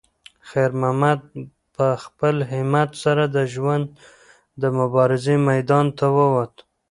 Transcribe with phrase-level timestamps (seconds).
[0.49, 1.19] خیر محمد
[1.75, 3.85] په خپل همت سره د ژوند
[4.61, 6.53] د مبارزې میدان ته وووت.